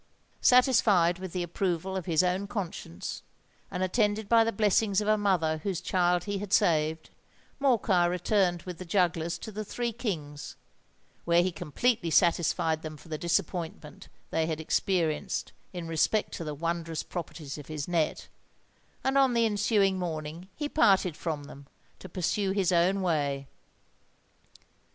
Satisfied 0.41 1.19
with 1.19 1.31
the 1.31 1.43
approval 1.43 1.95
of 1.95 2.07
his 2.07 2.23
own 2.23 2.47
conscience, 2.47 3.21
and 3.69 3.83
attended 3.83 4.27
by 4.27 4.43
the 4.43 4.51
blessings 4.51 4.99
of 4.99 5.07
a 5.07 5.15
mother 5.15 5.59
whose 5.59 5.79
child 5.79 6.23
he 6.23 6.39
had 6.39 6.51
saved, 6.51 7.11
Morcar 7.59 8.09
returned 8.09 8.63
with 8.63 8.79
the 8.79 8.83
jugglers 8.83 9.37
to 9.37 9.51
the 9.51 9.63
Three 9.63 9.91
Kings, 9.93 10.55
where 11.23 11.43
he 11.43 11.51
completely 11.51 12.09
satisfied 12.09 12.81
them 12.81 12.97
for 12.97 13.09
the 13.09 13.17
disappointment 13.19 14.09
they 14.31 14.47
had 14.47 14.59
experienced 14.59 15.51
in 15.71 15.87
respect 15.87 16.31
to 16.31 16.43
the 16.43 16.55
wondrous 16.55 17.03
properties 17.03 17.59
of 17.59 17.67
his 17.67 17.87
net; 17.87 18.27
and 19.03 19.19
on 19.19 19.35
the 19.35 19.45
ensuing 19.45 19.99
morning 19.99 20.47
he 20.55 20.67
parted 20.67 21.15
from 21.15 21.43
them, 21.43 21.67
to 21.99 22.09
pursue 22.09 22.49
his 22.49 22.71
own 22.71 23.03
way. 23.03 23.45